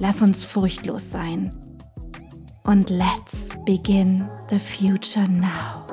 Lass 0.00 0.22
uns 0.22 0.42
furchtlos 0.42 1.10
sein. 1.10 1.52
Und 2.64 2.90
let's 2.90 3.48
begin 3.64 4.28
the 4.50 4.58
future 4.58 5.28
now. 5.28 5.84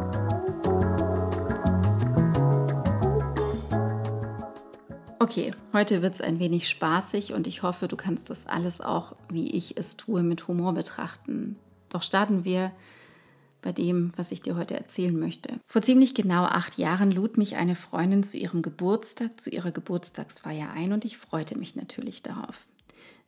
Okay, 5.20 5.52
heute 5.72 6.02
wird 6.02 6.16
es 6.16 6.22
ein 6.22 6.40
wenig 6.40 6.68
spaßig 6.68 7.34
und 7.34 7.46
ich 7.46 7.62
hoffe, 7.62 7.88
du 7.88 7.96
kannst 7.96 8.32
das 8.32 8.48
alles 8.48 8.82
auch, 8.82 9.16
wie 9.30 9.52
ich 9.52 9.78
es 9.78 9.98
tue, 9.98 10.24
mit 10.24 10.48
Humor 10.48 10.74
betrachten. 10.74 11.58
Doch 11.90 12.02
starten 12.02 12.44
wir 12.44 12.72
bei 13.62 13.72
dem, 13.72 14.14
was 14.16 14.32
ich 14.32 14.42
dir 14.42 14.56
heute 14.56 14.74
erzählen 14.74 15.18
möchte. 15.18 15.60
Vor 15.68 15.84
ziemlich 15.84 16.16
genau 16.16 16.46
acht 16.46 16.80
Jahren 16.80 17.12
lud 17.12 17.38
mich 17.38 17.56
eine 17.56 17.76
Freundin 17.76 18.24
zu 18.24 18.40
ihrem 18.40 18.64
Geburtstag, 18.64 19.40
zu 19.40 19.52
ihrer 19.52 19.72
Geburtstagsfeier 19.72 20.72
ein 20.72 20.92
und 20.92 21.06
ich 21.06 21.18
freute 21.18 21.56
mich 21.56 21.76
natürlich 21.76 22.24
darauf. 22.24 22.66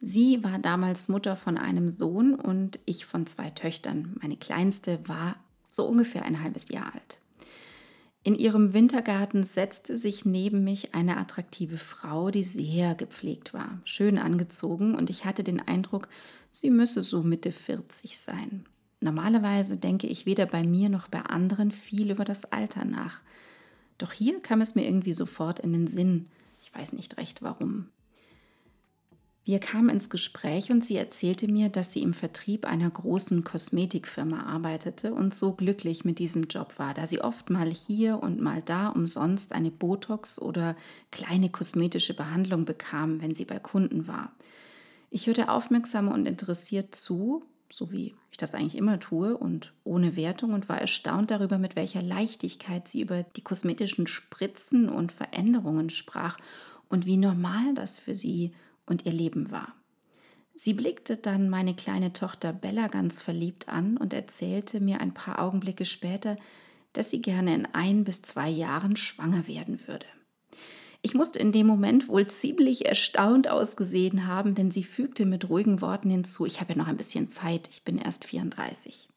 Sie 0.06 0.44
war 0.44 0.60
damals 0.60 1.08
Mutter 1.08 1.38
von 1.38 1.58
einem 1.58 1.90
Sohn 1.90 2.36
und 2.36 2.78
ich 2.84 3.06
von 3.06 3.26
zwei 3.26 3.52
Töchtern. 3.52 4.18
Meine 4.22 4.36
kleinste 4.36 5.00
war 5.08 5.38
so 5.70 5.86
ungefähr 5.86 6.26
ein 6.26 6.44
halbes 6.44 6.68
Jahr 6.68 6.94
alt. 6.94 7.22
In 8.22 8.36
ihrem 8.36 8.74
Wintergarten 8.74 9.46
setzte 9.46 9.98
sich 9.98 10.26
neben 10.26 10.66
mich 10.66 10.94
eine 10.94 11.16
attraktive 11.16 11.78
Frau, 11.78 12.32
die 12.32 12.44
sehr 12.44 12.96
gepflegt 12.96 13.54
war, 13.54 13.80
schön 13.86 14.18
angezogen 14.18 14.96
und 14.96 15.10
ich 15.10 15.24
hatte 15.24 15.46
den 15.46 15.62
Eindruck, 15.62 16.10
sie 16.52 16.70
müsse 16.70 17.02
so 17.02 17.24
Mitte 17.24 17.54
40 17.54 18.18
sein. 18.18 18.66
Normalerweise 19.00 19.78
denke 19.78 20.08
ich 20.08 20.26
weder 20.26 20.46
bei 20.46 20.66
mir 20.66 20.90
noch 20.90 21.08
bei 21.08 21.22
anderen 21.22 21.72
viel 21.72 22.12
über 22.12 22.26
das 22.26 22.44
Alter 22.44 22.84
nach. 22.84 23.22
Doch 24.00 24.12
hier 24.12 24.42
kam 24.42 24.60
es 24.60 24.76
mir 24.76 24.84
irgendwie 24.84 25.14
sofort 25.14 25.62
in 25.62 25.72
den 25.72 25.88
Sinn. 25.88 26.28
Ich 26.62 26.76
weiß 26.76 26.92
nicht 26.92 27.16
recht 27.16 27.42
warum. 27.42 27.88
Wir 29.46 29.60
kamen 29.60 29.90
ins 29.90 30.10
Gespräch 30.10 30.72
und 30.72 30.86
sie 30.86 30.96
erzählte 30.96 31.52
mir, 31.52 31.68
dass 31.68 31.92
sie 31.92 32.02
im 32.02 32.14
Vertrieb 32.14 32.66
einer 32.66 32.90
großen 32.90 33.44
Kosmetikfirma 33.44 34.44
arbeitete 34.44 35.14
und 35.14 35.34
so 35.34 35.52
glücklich 35.52 36.06
mit 36.06 36.18
diesem 36.20 36.44
Job 36.44 36.80
war, 36.80 36.94
da 36.94 37.08
sie 37.08 37.20
oft 37.20 37.50
mal 37.50 37.70
hier 37.70 38.24
und 38.24 38.40
mal 38.40 38.62
da 38.62 38.88
umsonst 38.88 39.52
eine 39.52 39.70
Botox 39.70 40.40
oder 40.40 40.78
kleine 41.12 41.50
kosmetische 41.50 42.14
Behandlung 42.14 42.64
bekam, 42.64 43.22
wenn 43.22 43.36
sie 43.36 43.44
bei 43.44 43.60
Kunden 43.60 44.08
war. 44.08 44.32
Ich 45.10 45.28
hörte 45.28 45.50
aufmerksam 45.50 46.08
und 46.08 46.26
interessiert 46.26 46.96
zu, 46.96 47.44
so 47.70 47.92
wie 47.92 48.16
ich 48.32 48.38
das 48.38 48.56
eigentlich 48.56 48.78
immer 48.78 49.02
tue 49.02 49.38
und 49.38 49.74
ohne 49.84 50.16
Wertung 50.16 50.54
und 50.54 50.70
war 50.70 50.80
erstaunt 50.80 51.32
darüber, 51.32 51.58
mit 51.58 51.76
welcher 51.76 52.02
Leichtigkeit 52.02 52.88
sie 52.88 53.02
über 53.02 53.24
die 53.24 53.44
kosmetischen 53.44 54.08
Spritzen 54.08 54.88
und 54.88 55.12
Veränderungen 55.12 55.90
sprach 55.90 56.38
und 56.88 57.06
wie 57.06 57.18
normal 57.18 57.74
das 57.76 58.00
für 58.00 58.16
sie 58.16 58.54
und 58.86 59.06
ihr 59.06 59.12
Leben 59.12 59.52
war. 59.52 59.74
Sie 60.56 60.74
blickte 60.74 61.18
dann 61.18 61.50
meine 61.50 61.76
kleine 61.76 62.14
Tochter 62.14 62.54
Bella 62.54 62.88
ganz 62.88 63.22
verliebt 63.22 63.70
an 63.70 63.98
und 63.98 64.14
erzählte 64.14 64.80
mir 64.80 65.02
ein 65.02 65.14
paar 65.14 65.40
Augenblicke 65.40 65.86
später, 65.86 66.38
dass 66.94 67.10
sie 67.10 67.22
gerne 67.22 67.56
in 67.56 67.68
ein 67.74 68.04
bis 68.04 68.22
zwei 68.22 68.50
Jahren 68.50 68.96
schwanger 68.96 69.48
werden 69.48 69.88
würde. 69.88 70.06
Ich 71.02 71.16
musste 71.16 71.40
in 71.40 71.52
dem 71.52 71.68
Moment 71.68 72.08
wohl 72.08 72.28
ziemlich 72.28 72.86
erstaunt 72.86 73.50
ausgesehen 73.50 74.26
haben, 74.26 74.56
denn 74.56 74.72
sie 74.72 74.86
fügte 74.86 75.26
mit 75.26 75.50
ruhigen 75.50 75.82
Worten 75.82 76.10
hinzu, 76.10 76.46
ich 76.46 76.62
habe 76.62 76.74
ja 76.74 76.78
noch 76.78 76.88
ein 76.88 76.98
bisschen 76.98 77.28
Zeit, 77.28 77.68
ich 77.70 77.84
bin 77.84 77.98
erst 77.98 78.24
34. 78.24 79.10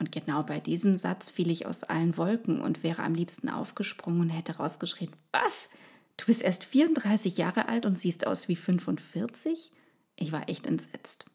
Und 0.00 0.10
genau 0.10 0.42
bei 0.42 0.58
diesem 0.58 0.96
Satz 0.96 1.30
fiel 1.30 1.50
ich 1.50 1.66
aus 1.66 1.84
allen 1.84 2.16
Wolken 2.16 2.60
und 2.60 2.82
wäre 2.82 3.02
am 3.02 3.14
liebsten 3.14 3.48
aufgesprungen 3.48 4.22
und 4.22 4.30
hätte 4.30 4.56
rausgeschrien, 4.56 5.10
was? 5.30 5.70
Du 6.20 6.26
bist 6.26 6.42
erst 6.42 6.64
34 6.64 7.38
Jahre 7.38 7.68
alt 7.70 7.86
und 7.86 7.98
siehst 7.98 8.26
aus 8.26 8.46
wie 8.46 8.56
45? 8.56 9.72
Ich 10.16 10.32
war 10.32 10.50
echt 10.50 10.66
entsetzt. 10.66 11.30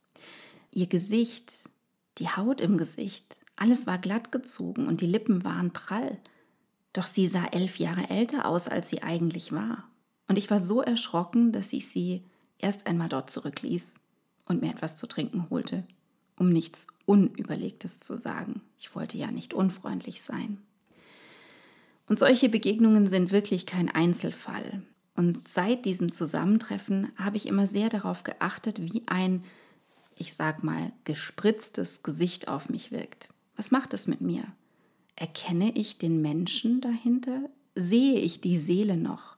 Ihr 0.69 0.85
Gesicht, 0.85 1.71
die 2.19 2.29
Haut 2.29 2.61
im 2.61 2.77
Gesicht, 2.77 3.39
alles 3.55 3.87
war 3.87 3.97
glatt 3.97 4.31
gezogen 4.31 4.85
und 4.85 5.01
die 5.01 5.07
Lippen 5.07 5.43
waren 5.43 5.73
prall. 5.73 6.19
Doch 6.93 7.07
sie 7.07 7.27
sah 7.27 7.45
elf 7.45 7.79
Jahre 7.79 8.11
älter 8.11 8.45
aus, 8.45 8.67
als 8.67 8.87
sie 8.87 9.01
eigentlich 9.01 9.51
war. 9.51 9.89
Und 10.27 10.37
ich 10.37 10.51
war 10.51 10.59
so 10.59 10.81
erschrocken, 10.81 11.51
dass 11.51 11.73
ich 11.73 11.89
sie 11.89 12.23
erst 12.59 12.85
einmal 12.85 13.09
dort 13.09 13.31
zurückließ 13.31 13.95
und 14.45 14.61
mir 14.61 14.69
etwas 14.69 14.95
zu 14.95 15.07
trinken 15.07 15.49
holte, 15.49 15.83
um 16.37 16.49
nichts 16.49 16.85
Unüberlegtes 17.07 17.97
zu 17.97 18.19
sagen. 18.19 18.61
Ich 18.77 18.93
wollte 18.93 19.17
ja 19.17 19.31
nicht 19.31 19.55
unfreundlich 19.55 20.21
sein. 20.21 20.61
Und 22.07 22.19
solche 22.19 22.49
Begegnungen 22.49 23.07
sind 23.07 23.31
wirklich 23.31 23.65
kein 23.65 23.89
Einzelfall. 23.89 24.83
Und 25.15 25.47
seit 25.47 25.85
diesem 25.85 26.11
Zusammentreffen 26.11 27.11
habe 27.15 27.37
ich 27.37 27.47
immer 27.47 27.67
sehr 27.67 27.89
darauf 27.89 28.23
geachtet, 28.23 28.81
wie 28.81 29.03
ein, 29.07 29.43
ich 30.15 30.33
sag 30.33 30.63
mal, 30.63 30.91
gespritztes 31.05 32.03
Gesicht 32.03 32.47
auf 32.47 32.69
mich 32.69 32.91
wirkt. 32.91 33.29
Was 33.55 33.71
macht 33.71 33.93
es 33.93 34.07
mit 34.07 34.21
mir? 34.21 34.43
Erkenne 35.15 35.71
ich 35.75 35.97
den 35.97 36.21
Menschen 36.21 36.81
dahinter? 36.81 37.49
Sehe 37.75 38.19
ich 38.19 38.41
die 38.41 38.57
Seele 38.57 38.97
noch? 38.97 39.37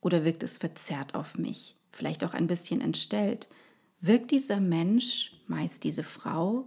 Oder 0.00 0.24
wirkt 0.24 0.42
es 0.42 0.58
verzerrt 0.58 1.14
auf 1.14 1.38
mich? 1.38 1.76
Vielleicht 1.92 2.24
auch 2.24 2.34
ein 2.34 2.48
bisschen 2.48 2.80
entstellt? 2.80 3.48
Wirkt 4.00 4.32
dieser 4.32 4.58
Mensch, 4.58 5.32
meist 5.46 5.84
diese 5.84 6.02
Frau, 6.02 6.66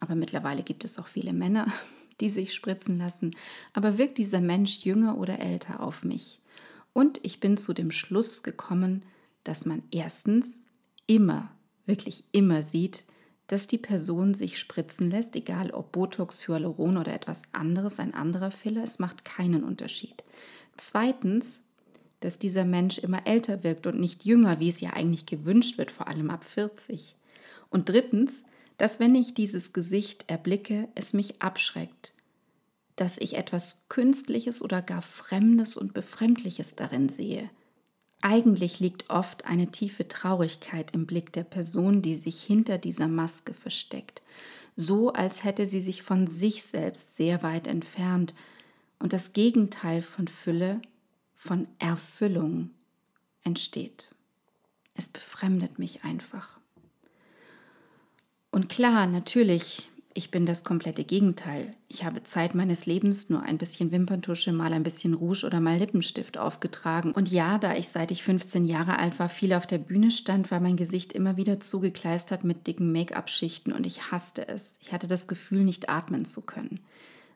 aber 0.00 0.16
mittlerweile 0.16 0.64
gibt 0.64 0.84
es 0.84 0.98
auch 0.98 1.06
viele 1.06 1.32
Männer, 1.32 1.72
die 2.20 2.30
sich 2.30 2.54
spritzen 2.54 2.98
lassen, 2.98 3.36
aber 3.72 3.98
wirkt 3.98 4.18
dieser 4.18 4.40
Mensch 4.40 4.84
jünger 4.84 5.18
oder 5.18 5.40
älter 5.40 5.80
auf 5.80 6.04
mich? 6.04 6.40
Und 6.92 7.20
ich 7.22 7.40
bin 7.40 7.56
zu 7.56 7.74
dem 7.74 7.92
Schluss 7.92 8.42
gekommen, 8.42 9.04
dass 9.44 9.66
man 9.66 9.82
erstens 9.90 10.64
immer, 11.06 11.50
wirklich 11.84 12.24
immer 12.32 12.62
sieht, 12.62 13.04
dass 13.46 13.68
die 13.68 13.78
Person 13.78 14.34
sich 14.34 14.58
spritzen 14.58 15.10
lässt, 15.10 15.36
egal 15.36 15.70
ob 15.70 15.92
Botox, 15.92 16.48
Hyaluron 16.48 16.96
oder 16.96 17.14
etwas 17.14 17.42
anderes, 17.52 18.00
ein 18.00 18.14
anderer 18.14 18.50
Filler, 18.50 18.82
es 18.82 18.98
macht 18.98 19.24
keinen 19.24 19.62
Unterschied. 19.62 20.24
Zweitens, 20.76 21.62
dass 22.20 22.38
dieser 22.38 22.64
Mensch 22.64 22.98
immer 22.98 23.26
älter 23.26 23.62
wirkt 23.62 23.86
und 23.86 24.00
nicht 24.00 24.24
jünger, 24.24 24.58
wie 24.58 24.68
es 24.68 24.80
ja 24.80 24.94
eigentlich 24.94 25.26
gewünscht 25.26 25.78
wird, 25.78 25.90
vor 25.90 26.08
allem 26.08 26.30
ab 26.30 26.44
40. 26.44 27.14
Und 27.70 27.88
drittens, 27.88 28.46
dass 28.76 29.00
wenn 29.00 29.14
ich 29.14 29.34
dieses 29.34 29.72
Gesicht 29.72 30.24
erblicke, 30.28 30.88
es 30.94 31.12
mich 31.12 31.40
abschreckt, 31.40 32.14
dass 32.96 33.18
ich 33.18 33.36
etwas 33.36 33.88
Künstliches 33.88 34.62
oder 34.62 34.82
gar 34.82 35.02
Fremdes 35.02 35.76
und 35.76 35.94
Befremdliches 35.94 36.76
darin 36.76 37.08
sehe. 37.08 37.50
Eigentlich 38.22 38.80
liegt 38.80 39.10
oft 39.10 39.44
eine 39.44 39.70
tiefe 39.70 40.08
Traurigkeit 40.08 40.92
im 40.92 41.06
Blick 41.06 41.32
der 41.32 41.44
Person, 41.44 42.02
die 42.02 42.16
sich 42.16 42.42
hinter 42.42 42.78
dieser 42.78 43.08
Maske 43.08 43.54
versteckt, 43.54 44.22
so 44.74 45.12
als 45.12 45.44
hätte 45.44 45.66
sie 45.66 45.80
sich 45.80 46.02
von 46.02 46.26
sich 46.26 46.62
selbst 46.62 47.14
sehr 47.14 47.42
weit 47.42 47.66
entfernt 47.66 48.34
und 48.98 49.12
das 49.12 49.32
Gegenteil 49.32 50.02
von 50.02 50.28
Fülle, 50.28 50.80
von 51.34 51.68
Erfüllung 51.78 52.70
entsteht. 53.42 54.14
Es 54.94 55.08
befremdet 55.08 55.78
mich 55.78 56.04
einfach. 56.04 56.55
Und 58.56 58.70
klar, 58.70 59.06
natürlich 59.06 59.90
ich 60.14 60.30
bin 60.30 60.46
das 60.46 60.64
komplette 60.64 61.04
Gegenteil. 61.04 61.72
Ich 61.88 62.02
habe 62.04 62.24
Zeit 62.24 62.54
meines 62.54 62.86
Lebens 62.86 63.28
nur 63.28 63.42
ein 63.42 63.58
bisschen 63.58 63.92
Wimperntusche, 63.92 64.50
mal 64.50 64.72
ein 64.72 64.82
bisschen 64.82 65.12
Rouge 65.12 65.44
oder 65.44 65.60
mal 65.60 65.76
Lippenstift 65.76 66.38
aufgetragen. 66.38 67.12
Und 67.12 67.30
ja, 67.30 67.58
da 67.58 67.76
ich 67.76 67.88
seit 67.88 68.10
ich 68.10 68.22
15 68.22 68.64
Jahre 68.64 68.98
alt 68.98 69.18
war 69.18 69.28
viel 69.28 69.52
auf 69.52 69.66
der 69.66 69.76
Bühne 69.76 70.10
stand, 70.10 70.50
war 70.50 70.60
mein 70.60 70.78
Gesicht 70.78 71.12
immer 71.12 71.36
wieder 71.36 71.60
zugekleistert 71.60 72.44
mit 72.44 72.66
dicken 72.66 72.92
Make-up-Schichten 72.92 73.74
und 73.74 73.84
ich 73.84 74.10
hasste 74.10 74.48
es. 74.48 74.78
Ich 74.80 74.90
hatte 74.90 75.06
das 75.06 75.28
Gefühl, 75.28 75.62
nicht 75.62 75.90
atmen 75.90 76.24
zu 76.24 76.40
können. 76.40 76.80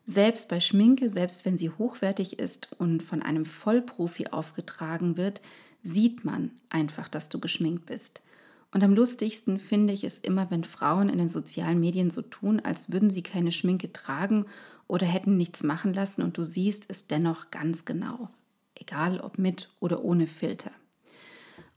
Selbst 0.07 0.49
bei 0.49 0.59
Schminke, 0.59 1.11
selbst 1.11 1.45
wenn 1.45 1.55
sie 1.55 1.69
hochwertig 1.69 2.39
ist 2.39 2.69
und 2.79 3.03
von 3.03 3.21
einem 3.21 3.45
Vollprofi 3.45 4.29
aufgetragen 4.29 5.17
wird, 5.17 5.39
sieht 5.83 6.25
man 6.25 6.49
einfach, 6.71 7.07
dass 7.07 7.29
du 7.29 7.39
geschminkt 7.39 7.85
bist. 7.85 8.23
Und 8.73 8.83
am 8.83 8.93
lustigsten 8.93 9.59
finde 9.59 9.93
ich 9.93 10.03
es 10.03 10.19
immer, 10.19 10.49
wenn 10.49 10.63
Frauen 10.63 11.09
in 11.09 11.17
den 11.17 11.29
sozialen 11.29 11.79
Medien 11.79 12.09
so 12.09 12.21
tun, 12.21 12.61
als 12.61 12.91
würden 12.91 13.09
sie 13.09 13.21
keine 13.21 13.51
Schminke 13.51 13.91
tragen 13.91 14.45
oder 14.87 15.05
hätten 15.05 15.37
nichts 15.37 15.63
machen 15.63 15.93
lassen 15.93 16.21
und 16.21 16.37
du 16.37 16.45
siehst 16.45 16.85
es 16.87 17.07
dennoch 17.07 17.51
ganz 17.51 17.85
genau, 17.85 18.29
egal 18.75 19.19
ob 19.19 19.37
mit 19.37 19.69
oder 19.79 20.03
ohne 20.03 20.27
Filter. 20.27 20.71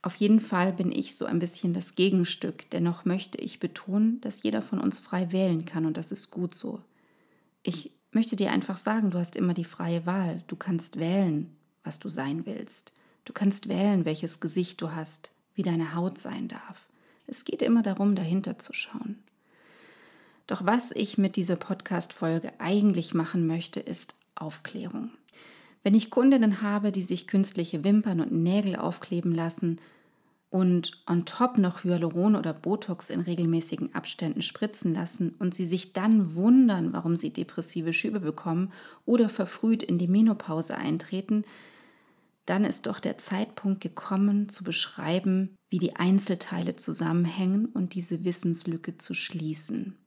Auf 0.01 0.15
jeden 0.17 0.39
Fall 0.39 0.71
bin 0.71 0.91
ich 0.91 1.15
so 1.15 1.25
ein 1.25 1.39
bisschen 1.39 1.73
das 1.73 1.95
Gegenstück, 1.95 2.69
dennoch 2.69 3.05
möchte 3.05 3.39
ich 3.39 3.59
betonen, 3.59 4.21
dass 4.21 4.43
jeder 4.43 4.61
von 4.61 4.79
uns 4.79 4.99
frei 4.99 5.31
wählen 5.31 5.65
kann 5.65 5.85
und 5.85 5.97
das 5.97 6.11
ist 6.11 6.29
gut 6.29 6.55
so. 6.55 6.81
Ich 7.63 7.91
möchte 8.11 8.35
dir 8.35 8.51
einfach 8.51 8.77
sagen, 8.77 9.09
du 9.11 9.17
hast 9.17 9.35
immer 9.35 9.53
die 9.53 9.65
freie 9.65 10.05
Wahl, 10.05 10.43
du 10.47 10.55
kannst 10.55 10.99
wählen, 10.99 11.55
was 11.83 11.99
du 11.99 12.09
sein 12.09 12.45
willst. 12.45 12.93
Du 13.25 13.33
kannst 13.33 13.67
wählen, 13.67 14.05
welches 14.05 14.39
Gesicht 14.39 14.79
du 14.79 14.91
hast, 14.91 15.31
wie 15.55 15.63
deine 15.63 15.95
Haut 15.95 16.17
sein 16.17 16.47
darf. 16.47 16.87
Es 17.27 17.45
geht 17.45 17.61
immer 17.61 17.81
darum, 17.81 18.15
dahinter 18.15 18.59
zu 18.59 18.73
schauen. 18.73 19.17
Doch 20.47 20.65
was 20.65 20.91
ich 20.91 21.17
mit 21.17 21.35
dieser 21.35 21.55
Podcast-Folge 21.55 22.51
eigentlich 22.59 23.13
machen 23.13 23.47
möchte, 23.47 23.79
ist 23.79 24.13
Aufklärung. 24.35 25.09
Wenn 25.83 25.95
ich 25.95 26.11
Kundinnen 26.11 26.61
habe, 26.61 26.91
die 26.91 27.01
sich 27.01 27.27
künstliche 27.27 27.83
Wimpern 27.83 28.19
und 28.19 28.31
Nägel 28.31 28.75
aufkleben 28.75 29.33
lassen 29.33 29.79
und 30.49 30.91
on 31.07 31.25
top 31.25 31.57
noch 31.57 31.83
Hyaluron 31.83 32.35
oder 32.35 32.53
Botox 32.53 33.09
in 33.09 33.19
regelmäßigen 33.19 33.93
Abständen 33.93 34.41
spritzen 34.41 34.93
lassen 34.93 35.35
und 35.39 35.53
sie 35.55 35.65
sich 35.65 35.93
dann 35.93 36.35
wundern, 36.35 36.93
warum 36.93 37.15
sie 37.15 37.31
depressive 37.31 37.93
Schübe 37.93 38.19
bekommen 38.19 38.71
oder 39.05 39.29
verfrüht 39.29 39.83
in 39.83 39.97
die 39.97 40.07
Menopause 40.07 40.77
eintreten, 40.77 41.43
dann 42.45 42.63
ist 42.63 42.85
doch 42.85 42.99
der 42.99 43.17
Zeitpunkt 43.17 43.81
gekommen 43.81 44.49
zu 44.49 44.63
beschreiben, 44.63 45.55
wie 45.69 45.79
die 45.79 45.95
Einzelteile 45.95 46.75
zusammenhängen 46.75 47.65
und 47.67 47.95
diese 47.95 48.23
Wissenslücke 48.23 48.97
zu 48.97 49.13
schließen. 49.13 49.97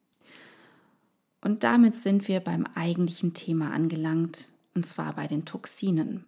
Und 1.41 1.65
damit 1.65 1.97
sind 1.97 2.29
wir 2.29 2.41
beim 2.41 2.65
eigentlichen 2.75 3.35
Thema 3.35 3.73
angelangt, 3.73 4.53
und 4.75 4.87
zwar 4.87 5.15
bei 5.15 5.27
den 5.27 5.45
Toxinen. 5.45 6.25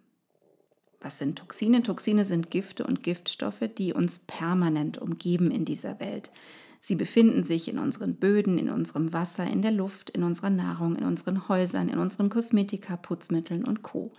Was 1.01 1.17
sind 1.17 1.39
Toxine? 1.39 1.81
Toxine 1.81 2.25
sind 2.25 2.51
Gifte 2.51 2.85
und 2.85 3.03
Giftstoffe, 3.03 3.69
die 3.77 3.93
uns 3.93 4.19
permanent 4.19 4.99
umgeben 4.99 5.49
in 5.49 5.65
dieser 5.65 5.99
Welt. 5.99 6.31
Sie 6.79 6.95
befinden 6.95 7.43
sich 7.43 7.67
in 7.67 7.77
unseren 7.77 8.15
Böden, 8.15 8.57
in 8.57 8.69
unserem 8.69 9.13
Wasser, 9.13 9.45
in 9.45 9.61
der 9.61 9.71
Luft, 9.71 10.09
in 10.09 10.23
unserer 10.23 10.49
Nahrung, 10.49 10.95
in 10.95 11.03
unseren 11.03 11.47
Häusern, 11.47 11.89
in 11.89 11.99
unseren 11.99 12.29
Kosmetika, 12.29 12.97
Putzmitteln 12.97 13.65
und 13.65 13.81
Co. 13.81 14.11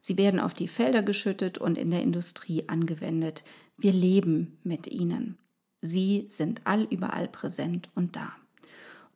Sie 0.00 0.16
werden 0.16 0.40
auf 0.40 0.54
die 0.54 0.68
Felder 0.68 1.02
geschüttet 1.02 1.58
und 1.58 1.78
in 1.78 1.90
der 1.90 2.02
Industrie 2.02 2.68
angewendet. 2.68 3.42
Wir 3.76 3.92
leben 3.92 4.58
mit 4.62 4.86
ihnen. 4.86 5.38
Sie 5.80 6.26
sind 6.28 6.62
allüberall 6.64 7.28
präsent 7.28 7.88
und 7.94 8.16
da. 8.16 8.32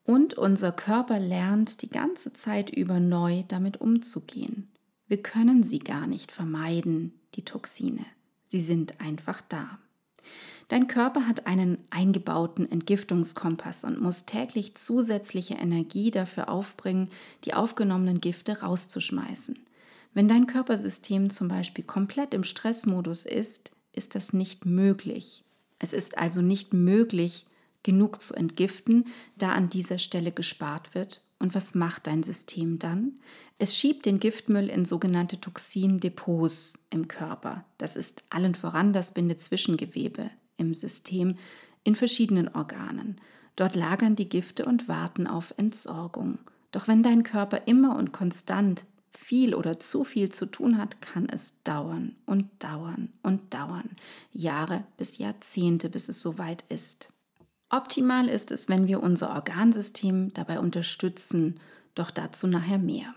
Und 0.04 0.34
unser 0.34 0.72
Körper 0.72 1.18
lernt 1.18 1.82
die 1.82 1.88
ganze 1.88 2.32
Zeit 2.32 2.70
über 2.70 3.00
neu 3.00 3.44
damit 3.48 3.80
umzugehen. 3.80 4.68
Wir 5.06 5.22
können 5.22 5.62
sie 5.62 5.78
gar 5.78 6.06
nicht 6.06 6.32
vermeiden, 6.32 7.12
die 7.34 7.44
Toxine. 7.44 8.04
Sie 8.48 8.60
sind 8.60 9.00
einfach 9.00 9.42
da. 9.48 9.78
Dein 10.68 10.86
Körper 10.86 11.26
hat 11.26 11.46
einen 11.46 11.78
eingebauten 11.90 12.70
Entgiftungskompass 12.70 13.84
und 13.84 14.00
muss 14.00 14.24
täglich 14.24 14.74
zusätzliche 14.74 15.54
Energie 15.54 16.10
dafür 16.10 16.48
aufbringen, 16.48 17.10
die 17.44 17.54
aufgenommenen 17.54 18.20
Gifte 18.20 18.60
rauszuschmeißen. 18.60 19.58
Wenn 20.14 20.28
dein 20.28 20.46
Körpersystem 20.46 21.30
zum 21.30 21.48
Beispiel 21.48 21.84
komplett 21.84 22.34
im 22.34 22.44
Stressmodus 22.44 23.24
ist, 23.24 23.76
ist 23.92 24.14
das 24.14 24.32
nicht 24.32 24.66
möglich. 24.66 25.44
Es 25.78 25.92
ist 25.92 26.18
also 26.18 26.42
nicht 26.42 26.74
möglich, 26.74 27.46
genug 27.82 28.22
zu 28.22 28.34
entgiften, 28.34 29.06
da 29.36 29.52
an 29.52 29.68
dieser 29.68 29.98
Stelle 29.98 30.32
gespart 30.32 30.94
wird. 30.94 31.22
Und 31.38 31.54
was 31.54 31.74
macht 31.74 32.06
dein 32.06 32.22
System 32.22 32.78
dann? 32.78 33.14
Es 33.58 33.76
schiebt 33.76 34.06
den 34.06 34.20
Giftmüll 34.20 34.68
in 34.68 34.84
sogenannte 34.84 35.40
Toxindepots 35.40 36.86
im 36.90 37.08
Körper. 37.08 37.64
Das 37.78 37.96
ist 37.96 38.22
allen 38.30 38.54
voran 38.54 38.92
das 38.92 39.14
Bindezwischengewebe 39.14 40.30
im 40.56 40.74
System 40.74 41.36
in 41.82 41.96
verschiedenen 41.96 42.48
Organen. 42.48 43.20
Dort 43.56 43.74
lagern 43.74 44.14
die 44.14 44.28
Gifte 44.28 44.64
und 44.64 44.88
warten 44.88 45.26
auf 45.26 45.52
Entsorgung. 45.56 46.38
Doch 46.70 46.86
wenn 46.86 47.02
dein 47.02 47.22
Körper 47.24 47.62
immer 47.66 47.96
und 47.96 48.12
konstant 48.12 48.84
viel 49.12 49.54
oder 49.54 49.78
zu 49.78 50.04
viel 50.04 50.30
zu 50.30 50.46
tun 50.46 50.78
hat, 50.78 51.00
kann 51.00 51.28
es 51.28 51.62
dauern 51.62 52.16
und 52.26 52.48
dauern 52.58 53.12
und 53.22 53.52
dauern. 53.52 53.90
Jahre 54.32 54.84
bis 54.96 55.18
Jahrzehnte, 55.18 55.88
bis 55.88 56.08
es 56.08 56.22
soweit 56.22 56.64
ist. 56.68 57.12
Optimal 57.68 58.28
ist 58.28 58.50
es, 58.50 58.68
wenn 58.68 58.86
wir 58.86 59.02
unser 59.02 59.30
Organsystem 59.34 60.32
dabei 60.34 60.60
unterstützen, 60.60 61.60
doch 61.94 62.10
dazu 62.10 62.46
nachher 62.46 62.78
mehr. 62.78 63.14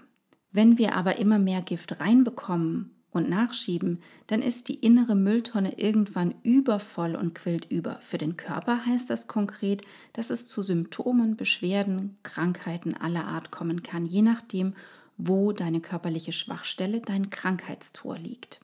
Wenn 0.52 0.78
wir 0.78 0.96
aber 0.96 1.18
immer 1.20 1.40
mehr 1.40 1.62
Gift 1.62 2.00
reinbekommen 2.00 2.92
und 3.12 3.30
nachschieben, 3.30 4.02
dann 4.28 4.42
ist 4.42 4.70
die 4.70 4.76
innere 4.76 5.16
Mülltonne 5.16 5.78
irgendwann 5.78 6.36
übervoll 6.44 7.16
und 7.16 7.34
quillt 7.34 7.70
über. 7.72 8.00
Für 8.02 8.18
den 8.18 8.38
Körper 8.38 8.86
heißt 8.86 9.10
das 9.10 9.28
konkret, 9.28 9.84
dass 10.14 10.30
es 10.30 10.48
zu 10.48 10.62
Symptomen, 10.62 11.36
Beschwerden, 11.36 12.18
Krankheiten 12.24 12.96
aller 12.96 13.26
Art 13.26 13.52
kommen 13.52 13.84
kann, 13.84 14.06
je 14.06 14.22
nachdem, 14.22 14.74
wo 15.18 15.52
deine 15.52 15.82
körperliche 15.82 16.32
Schwachstelle, 16.32 17.02
dein 17.02 17.30
Krankheitstor 17.30 18.18
liegt. 18.18 18.60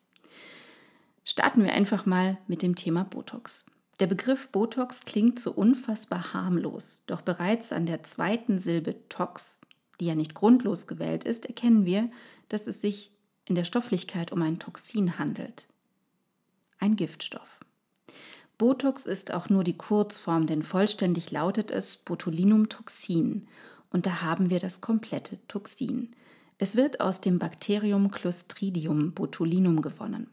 Starten 1.23 1.63
wir 1.63 1.73
einfach 1.73 2.05
mal 2.05 2.37
mit 2.47 2.61
dem 2.61 2.75
Thema 2.75 3.03
Botox. 3.03 3.65
Der 3.99 4.07
Begriff 4.07 4.49
Botox 4.49 5.05
klingt 5.05 5.39
so 5.39 5.51
unfassbar 5.51 6.33
harmlos, 6.33 7.05
doch 7.05 7.21
bereits 7.21 7.71
an 7.71 7.85
der 7.85 8.03
zweiten 8.03 8.57
Silbe 8.57 8.95
Tox, 9.09 9.61
die 9.99 10.07
ja 10.07 10.15
nicht 10.15 10.33
grundlos 10.33 10.87
gewählt 10.87 11.23
ist, 11.23 11.45
erkennen 11.45 11.85
wir, 11.85 12.09
dass 12.49 12.65
es 12.65 12.81
sich 12.81 13.11
in 13.45 13.55
der 13.55 13.63
Stofflichkeit 13.63 14.31
um 14.31 14.41
ein 14.41 14.59
Toxin 14.59 15.19
handelt. 15.19 15.67
Ein 16.79 16.95
Giftstoff. 16.95 17.59
Botox 18.57 19.05
ist 19.05 19.33
auch 19.33 19.49
nur 19.49 19.63
die 19.63 19.77
Kurzform, 19.77 20.47
denn 20.47 20.63
vollständig 20.63 21.31
lautet 21.31 21.69
es 21.69 21.97
Botulinumtoxin 21.97 23.47
und 23.91 24.05
da 24.05 24.21
haben 24.21 24.49
wir 24.49 24.59
das 24.59 24.81
komplette 24.81 25.37
Toxin. 25.47 26.15
Es 26.61 26.75
wird 26.75 27.01
aus 27.01 27.21
dem 27.21 27.39
Bakterium 27.39 28.11
Clostridium 28.11 29.13
botulinum 29.13 29.81
gewonnen. 29.81 30.27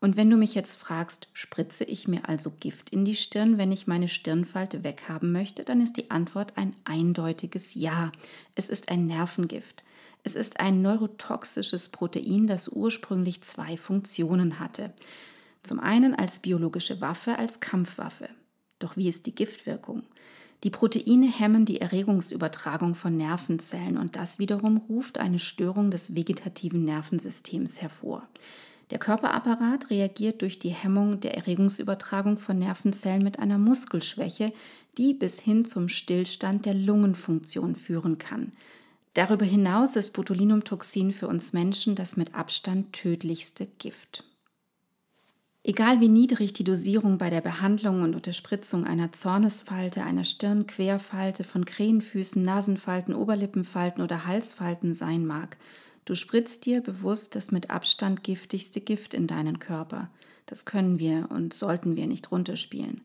Und 0.00 0.18
wenn 0.18 0.28
du 0.28 0.36
mich 0.36 0.54
jetzt 0.54 0.76
fragst, 0.76 1.28
spritze 1.32 1.84
ich 1.84 2.06
mir 2.06 2.28
also 2.28 2.52
Gift 2.60 2.90
in 2.90 3.06
die 3.06 3.14
Stirn, 3.14 3.56
wenn 3.56 3.72
ich 3.72 3.86
meine 3.86 4.08
Stirnfalte 4.08 4.84
weghaben 4.84 5.32
möchte, 5.32 5.64
dann 5.64 5.80
ist 5.80 5.96
die 5.96 6.10
Antwort 6.10 6.58
ein 6.58 6.76
eindeutiges 6.84 7.72
Ja. 7.72 8.12
Es 8.54 8.68
ist 8.68 8.90
ein 8.90 9.06
Nervengift. 9.06 9.82
Es 10.24 10.34
ist 10.34 10.60
ein 10.60 10.82
neurotoxisches 10.82 11.88
Protein, 11.88 12.46
das 12.46 12.68
ursprünglich 12.68 13.40
zwei 13.40 13.78
Funktionen 13.78 14.60
hatte. 14.60 14.92
Zum 15.62 15.80
einen 15.80 16.14
als 16.14 16.40
biologische 16.40 17.00
Waffe, 17.00 17.38
als 17.38 17.60
Kampfwaffe. 17.60 18.28
Doch 18.78 18.98
wie 18.98 19.08
ist 19.08 19.24
die 19.24 19.34
Giftwirkung? 19.34 20.02
Die 20.64 20.70
Proteine 20.70 21.26
hemmen 21.26 21.64
die 21.64 21.80
Erregungsübertragung 21.80 22.94
von 22.94 23.16
Nervenzellen 23.16 23.96
und 23.96 24.14
das 24.14 24.38
wiederum 24.38 24.76
ruft 24.88 25.18
eine 25.18 25.40
Störung 25.40 25.90
des 25.90 26.14
vegetativen 26.14 26.84
Nervensystems 26.84 27.82
hervor. 27.82 28.28
Der 28.90 28.98
Körperapparat 28.98 29.90
reagiert 29.90 30.42
durch 30.42 30.58
die 30.58 30.68
Hemmung 30.68 31.18
der 31.20 31.34
Erregungsübertragung 31.34 32.38
von 32.38 32.58
Nervenzellen 32.58 33.24
mit 33.24 33.38
einer 33.38 33.58
Muskelschwäche, 33.58 34.52
die 34.98 35.14
bis 35.14 35.40
hin 35.40 35.64
zum 35.64 35.88
Stillstand 35.88 36.66
der 36.66 36.74
Lungenfunktion 36.74 37.74
führen 37.74 38.18
kann. 38.18 38.52
Darüber 39.14 39.44
hinaus 39.44 39.96
ist 39.96 40.12
Botulinumtoxin 40.12 41.12
für 41.12 41.26
uns 41.26 41.52
Menschen 41.52 41.96
das 41.96 42.16
mit 42.16 42.34
Abstand 42.34 42.92
tödlichste 42.92 43.66
Gift. 43.78 44.24
Egal 45.64 46.00
wie 46.00 46.08
niedrig 46.08 46.52
die 46.52 46.64
Dosierung 46.64 47.18
bei 47.18 47.30
der 47.30 47.40
Behandlung 47.40 48.02
und 48.02 48.16
Unterspritzung 48.16 48.84
einer 48.84 49.12
Zornesfalte, 49.12 50.02
einer 50.02 50.24
Stirnquerfalte, 50.24 51.44
von 51.44 51.64
Krähenfüßen, 51.64 52.42
Nasenfalten, 52.42 53.14
Oberlippenfalten 53.14 54.02
oder 54.02 54.26
Halsfalten 54.26 54.92
sein 54.92 55.24
mag, 55.24 55.56
du 56.04 56.16
spritzt 56.16 56.66
dir 56.66 56.80
bewusst 56.80 57.36
das 57.36 57.52
mit 57.52 57.70
Abstand 57.70 58.24
giftigste 58.24 58.80
Gift 58.80 59.14
in 59.14 59.28
deinen 59.28 59.60
Körper. 59.60 60.10
Das 60.46 60.64
können 60.64 60.98
wir 60.98 61.28
und 61.30 61.54
sollten 61.54 61.94
wir 61.94 62.08
nicht 62.08 62.32
runterspielen. 62.32 63.02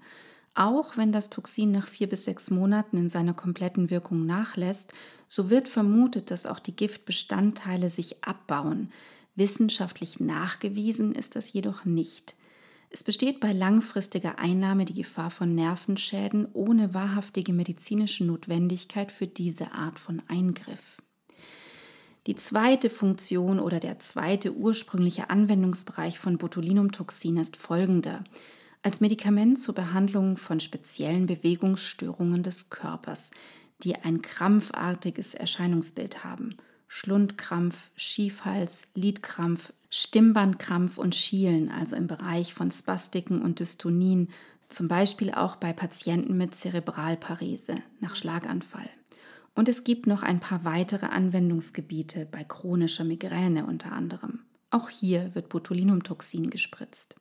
Auch 0.56 0.98
wenn 0.98 1.12
das 1.12 1.30
Toxin 1.30 1.72
nach 1.72 1.88
vier 1.88 2.10
bis 2.10 2.26
sechs 2.26 2.50
Monaten 2.50 2.98
in 2.98 3.10
seiner 3.10 3.36
kompletten 3.36 3.92
Wirkung 3.92 4.26
nachlässt, 4.26 4.92
so 5.28 5.52
wird 5.52 5.68
vermutet, 5.68 6.32
dass 6.32 6.48
auch 6.48 6.60
die 6.60 6.76
Giftbestandteile 6.76 7.92
sich 7.92 8.24
abbauen. 8.24 8.90
Wissenschaftlich 9.36 10.20
nachgewiesen 10.20 11.14
ist 11.14 11.36
das 11.36 11.54
jedoch 11.54 11.86
nicht. 11.86 12.36
Es 12.90 13.04
besteht 13.04 13.40
bei 13.40 13.52
langfristiger 13.52 14.40
Einnahme 14.40 14.86
die 14.86 14.94
Gefahr 14.94 15.30
von 15.30 15.54
Nervenschäden 15.54 16.48
ohne 16.54 16.94
wahrhaftige 16.94 17.54
medizinische 17.54 18.24
Notwendigkeit 18.24 19.12
für 19.12 19.28
diese 19.28 19.74
Art 19.74 20.00
von 20.00 20.22
Eingriff. 20.28 21.02
Die 22.28 22.36
zweite 22.36 22.90
Funktion 22.90 23.60
oder 23.60 23.80
der 23.80 24.00
zweite 24.00 24.54
ursprüngliche 24.54 25.30
Anwendungsbereich 25.30 26.20
von 26.20 26.38
Botulinumtoxin 26.38 27.38
ist 27.38 27.56
folgender. 27.56 28.24
Als 28.84 29.02
Medikament 29.02 29.60
zur 29.60 29.76
Behandlung 29.76 30.38
von 30.38 30.60
speziellen 30.60 31.26
Bewegungsstörungen 31.26 32.44
des 32.44 32.70
Körpers, 32.70 33.32
die 33.84 33.96
ein 33.96 34.22
krampfartiges 34.22 35.36
Erscheinungsbild 35.36 36.24
haben. 36.24 36.58
Schlundkrampf, 36.88 37.92
Schiefhals, 37.96 38.84
Lidkrampf, 38.94 39.74
Stimmbandkrampf 39.90 40.98
und 40.98 41.16
Schielen, 41.16 41.70
also 41.70 41.96
im 41.96 42.08
Bereich 42.08 42.54
von 42.54 42.72
Spastiken 42.72 43.42
und 43.42 43.60
Dystonien, 43.60 44.30
zum 44.70 44.88
Beispiel 44.88 45.32
auch 45.32 45.56
bei 45.56 45.72
Patienten 45.72 46.36
mit 46.36 46.56
Zerebralparese 46.56 47.78
nach 48.00 48.16
Schlaganfall. 48.16 48.90
Und 49.56 49.70
es 49.70 49.84
gibt 49.84 50.06
noch 50.06 50.24
ein 50.24 50.40
paar 50.40 50.66
weitere 50.66 51.08
Anwendungsgebiete 51.08 52.28
bei 52.32 52.44
chronischer 52.44 53.06
Migräne 53.06 53.66
unter 53.66 53.92
anderem. 53.92 54.42
Auch 54.70 54.90
hier 54.90 55.34
wird 55.34 55.50
Botulinumtoxin 55.50 56.50
gespritzt. 56.50 57.16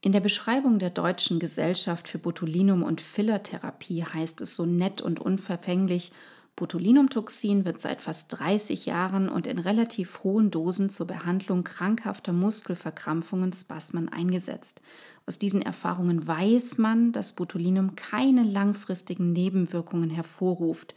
In 0.00 0.10
der 0.10 0.20
Beschreibung 0.20 0.80
der 0.80 0.90
Deutschen 0.90 1.38
Gesellschaft 1.38 2.08
für 2.08 2.18
Botulinum- 2.18 2.82
und 2.82 3.00
Fillertherapie 3.00 4.02
heißt 4.02 4.40
es 4.40 4.56
so 4.56 4.66
nett 4.66 5.00
und 5.00 5.20
unverfänglich, 5.20 6.10
Botulinumtoxin 6.56 7.64
wird 7.64 7.80
seit 7.80 8.02
fast 8.02 8.38
30 8.38 8.84
Jahren 8.84 9.28
und 9.28 9.46
in 9.46 9.58
relativ 9.58 10.22
hohen 10.22 10.50
Dosen 10.50 10.90
zur 10.90 11.06
Behandlung 11.06 11.64
krankhafter 11.64 12.32
Muskelverkrampfungen 12.32 13.52
Spasmen 13.52 14.10
eingesetzt. 14.10 14.82
Aus 15.26 15.38
diesen 15.38 15.62
Erfahrungen 15.62 16.26
weiß 16.26 16.78
man, 16.78 17.12
dass 17.12 17.34
Botulinum 17.34 17.96
keine 17.96 18.42
langfristigen 18.42 19.32
Nebenwirkungen 19.32 20.10
hervorruft. 20.10 20.94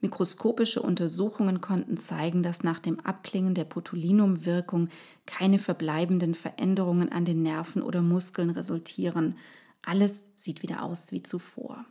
Mikroskopische 0.00 0.82
Untersuchungen 0.82 1.60
konnten 1.60 1.96
zeigen, 1.96 2.42
dass 2.42 2.62
nach 2.62 2.78
dem 2.78 3.00
Abklingen 3.00 3.54
der 3.54 3.64
Botulinumwirkung 3.64 4.90
keine 5.26 5.58
verbleibenden 5.58 6.34
Veränderungen 6.34 7.10
an 7.10 7.24
den 7.24 7.42
Nerven 7.42 7.82
oder 7.82 8.02
Muskeln 8.02 8.50
resultieren. 8.50 9.38
Alles 9.82 10.26
sieht 10.36 10.62
wieder 10.62 10.82
aus 10.82 11.10
wie 11.10 11.22
zuvor. 11.22 11.86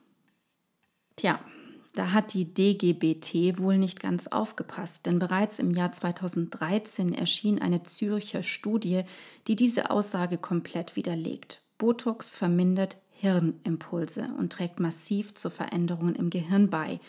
Tja, 1.15 1.39
da 1.93 2.11
hat 2.11 2.33
die 2.33 2.51
DGBT 2.51 3.59
wohl 3.59 3.77
nicht 3.77 3.99
ganz 3.99 4.27
aufgepasst, 4.27 5.05
denn 5.05 5.19
bereits 5.19 5.59
im 5.59 5.69
Jahr 5.71 5.91
2013 5.91 7.13
erschien 7.13 7.61
eine 7.61 7.83
Zürcher 7.83 8.41
Studie, 8.41 9.03
die 9.47 9.55
diese 9.55 9.91
Aussage 9.91 10.39
komplett 10.39 10.95
widerlegt. 10.95 11.61
Botox 11.77 12.33
vermindert 12.33 12.97
Hirnimpulse 13.11 14.29
und 14.37 14.51
trägt 14.51 14.79
massiv 14.79 15.35
zu 15.35 15.51
Veränderungen 15.51 16.15
im 16.15 16.29
Gehirn 16.31 16.69
bei. 16.69 16.99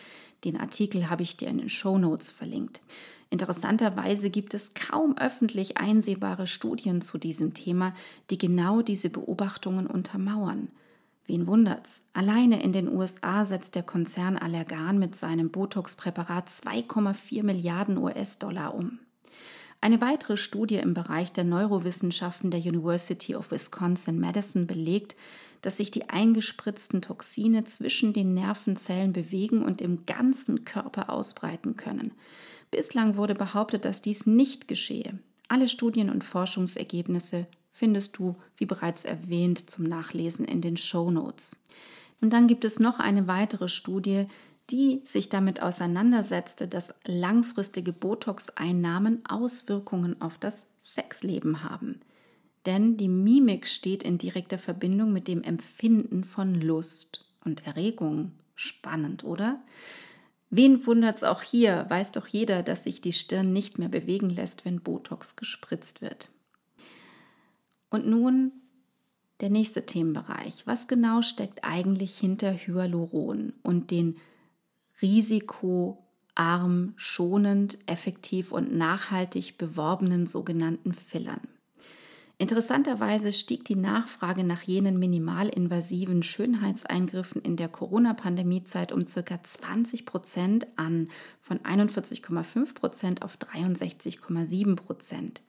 Den 0.45 0.61
Artikel 0.61 1.09
habe 1.09 1.23
ich 1.23 1.37
dir 1.37 1.49
in 1.49 1.59
den 1.59 1.71
Show 1.71 1.97
Notes 1.97 2.31
verlinkt. 2.31 2.83
Interessanterweise 3.31 4.29
gibt 4.29 4.53
es 4.53 4.75
kaum 4.75 5.17
öffentlich 5.17 5.79
einsehbare 5.79 6.47
Studien 6.47 7.01
zu 7.01 7.17
diesem 7.19 7.55
Thema, 7.55 7.95
die 8.31 8.39
genau 8.39 8.83
diese 8.83 9.09
Beobachtungen 9.09 9.87
untermauern. 9.87 10.69
Wen 11.27 11.47
wundert's? 11.47 12.07
Alleine 12.13 12.63
in 12.63 12.73
den 12.73 12.89
USA 12.89 13.45
setzt 13.45 13.75
der 13.75 13.83
Konzern 13.83 14.37
Allergan 14.37 14.99
mit 14.99 15.17
seinem 15.17 15.51
Botox-Präparat 15.51 16.51
2,4 16.51 17.43
Milliarden 17.43 17.97
US-Dollar 17.97 18.75
um. 18.75 18.99
Eine 19.81 20.01
weitere 20.01 20.37
Studie 20.37 20.77
im 20.77 20.95
Bereich 20.95 21.33
der 21.33 21.45
Neurowissenschaften 21.45 22.51
der 22.51 22.61
University 22.61 23.35
of 23.35 23.51
Wisconsin-Madison 23.51 24.67
belegt, 24.67 25.17
dass 25.63 25.79
sich 25.79 25.91
die 25.91 26.11
eingespritzten 26.11 27.01
Toxine 27.01 27.65
zwischen 27.65 28.13
den 28.13 28.35
Nervenzellen 28.35 29.15
bewegen 29.15 29.65
und 29.65 29.81
im 29.81 30.05
ganzen 30.05 30.67
Körper 30.67 31.09
ausbreiten 31.09 31.77
können. 31.77 32.13
Bislang 32.71 33.17
wurde 33.17 33.35
behauptet, 33.35 33.87
dass 33.87 34.03
dies 34.03 34.27
nicht 34.27 34.69
geschehe. 34.69 35.19
Alle 35.49 35.69
Studien 35.69 36.11
und 36.11 36.25
Forschungsergebnisse 36.25 37.47
findest 37.75 38.17
du, 38.19 38.37
wie 38.57 38.67
bereits 38.67 39.05
erwähnt, 39.05 39.69
zum 39.69 39.85
Nachlesen 39.85 40.45
in 40.45 40.61
den 40.61 40.77
Show 40.77 41.11
Notes. 41.11 41.61
Und 42.21 42.33
dann 42.33 42.47
gibt 42.47 42.65
es 42.65 42.79
noch 42.79 43.01
eine 43.01 43.27
weitere 43.27 43.69
Studie, 43.69 44.29
die 44.71 45.03
sich 45.05 45.29
damit 45.29 45.61
auseinandersetzte, 45.61 46.69
dass 46.69 46.95
langfristige 47.05 47.93
Botox-Einnahmen 47.93 49.27
Auswirkungen 49.27 50.23
auf 50.23 50.39
das 50.39 50.69
Sexleben 50.81 51.65
haben. 51.65 52.01
Denn 52.65 52.97
die 52.97 53.09
Mimik 53.09 53.67
steht 53.67 54.05
in 54.05 54.19
direkter 54.19 54.57
Verbindung 54.57 55.13
mit 55.13 55.27
dem 55.27 55.43
Empfinden 55.43 56.23
von 56.23 56.55
Lust 56.55 57.27
und 57.45 57.67
Erregung. 57.67 58.33
Spannend, 58.55 59.25
oder? 59.25 59.61
Wen 60.49 60.87
wundert 60.87 61.17
es 61.17 61.25
auch 61.25 61.43
hier, 61.43 61.87
weiß 61.89 62.13
doch 62.13 62.29
jeder, 62.29 62.63
dass 62.63 62.85
sich 62.85 63.01
die 63.01 63.13
Stirn 63.13 63.53
nicht 63.53 63.81
mehr 63.81 63.89
bewegen 63.89 64.31
lässt, 64.31 64.65
wenn 64.65 64.81
Botox 64.81 65.35
gespritzt 65.35 66.01
wird. 66.01 66.29
Und 67.95 68.09
nun 68.09 68.51
der 69.41 69.51
nächste 69.51 69.87
Themenbereich. 69.87 70.67
Was 70.67 70.89
genau 70.89 71.23
steckt 71.23 71.61
eigentlich 71.63 72.19
hinter 72.19 72.53
Hyaluron 72.53 73.53
und 73.63 73.93
den 73.93 74.17
risikoarm, 75.01 76.95
schonend, 76.97 77.79
effektiv 77.87 78.51
und 78.51 78.75
nachhaltig 78.75 79.59
beworbenen 79.59 80.27
sogenannten 80.27 80.93
Fillern? 80.93 81.47
Interessanterweise 82.37 83.33
stieg 83.33 83.65
die 83.65 83.77
Nachfrage 83.77 84.43
nach 84.43 84.63
jenen 84.63 84.99
minimalinvasiven 84.99 86.25
Schönheitseingriffen 86.25 87.43
in 87.43 87.55
der 87.55 87.69
Corona-Pandemiezeit 87.69 88.91
um 88.91 89.05
ca. 89.05 89.41
20 89.41 90.05
Prozent 90.05 90.67
an, 90.75 91.11
von 91.41 91.61
41,5 91.61 92.75
Prozent 92.75 93.23
auf 93.23 93.37
63,7 93.37 94.75
Prozent. 94.75 95.43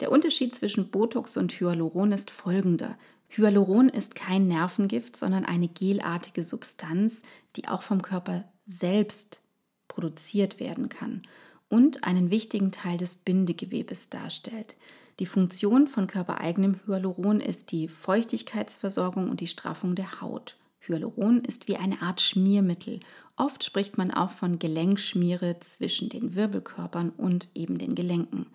Der 0.00 0.10
Unterschied 0.10 0.54
zwischen 0.54 0.90
Botox 0.90 1.36
und 1.36 1.52
Hyaluron 1.52 2.12
ist 2.12 2.30
folgender. 2.30 2.98
Hyaluron 3.28 3.88
ist 3.88 4.14
kein 4.14 4.46
Nervengift, 4.48 5.16
sondern 5.16 5.44
eine 5.44 5.68
gelartige 5.68 6.44
Substanz, 6.44 7.22
die 7.56 7.68
auch 7.68 7.82
vom 7.82 8.02
Körper 8.02 8.44
selbst 8.62 9.40
produziert 9.88 10.60
werden 10.60 10.88
kann 10.88 11.22
und 11.68 12.04
einen 12.04 12.30
wichtigen 12.30 12.72
Teil 12.72 12.98
des 12.98 13.16
Bindegewebes 13.16 14.10
darstellt. 14.10 14.76
Die 15.20 15.26
Funktion 15.26 15.86
von 15.86 16.06
körpereigenem 16.06 16.80
Hyaluron 16.86 17.40
ist 17.40 17.70
die 17.70 17.88
Feuchtigkeitsversorgung 17.88 19.30
und 19.30 19.40
die 19.40 19.46
Straffung 19.46 19.94
der 19.94 20.20
Haut. 20.20 20.56
Hyaluron 20.80 21.40
ist 21.44 21.68
wie 21.68 21.76
eine 21.76 22.02
Art 22.02 22.20
Schmiermittel. 22.20 23.00
Oft 23.36 23.64
spricht 23.64 23.96
man 23.96 24.10
auch 24.10 24.30
von 24.30 24.58
Gelenkschmiere 24.58 25.58
zwischen 25.60 26.08
den 26.08 26.34
Wirbelkörpern 26.34 27.10
und 27.10 27.48
eben 27.54 27.78
den 27.78 27.94
Gelenken. 27.94 28.46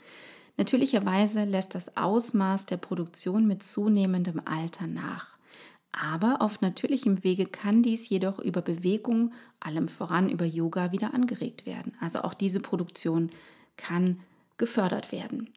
Natürlicherweise 0.60 1.46
lässt 1.46 1.74
das 1.74 1.96
Ausmaß 1.96 2.66
der 2.66 2.76
Produktion 2.76 3.48
mit 3.48 3.64
zunehmendem 3.64 4.42
Alter 4.44 4.88
nach. 4.88 5.38
Aber 5.94 6.42
auf 6.42 6.60
natürlichem 6.60 7.24
Wege 7.24 7.46
kann 7.46 7.82
dies 7.82 8.10
jedoch 8.10 8.40
über 8.40 8.62
Bewegung, 8.62 9.32
allem 9.62 9.88
voran 9.88 10.28
über 10.28 10.44
Yoga, 10.44 10.92
wieder 10.92 11.14
angeregt 11.14 11.66
werden. 11.66 11.94
Also 12.02 12.24
auch 12.24 12.34
diese 12.34 12.60
Produktion 12.60 13.32
kann 13.78 14.20
gefördert 14.58 15.14
werden. 15.14 15.50